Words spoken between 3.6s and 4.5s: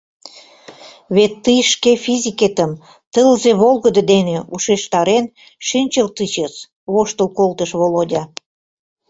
волгыдо дене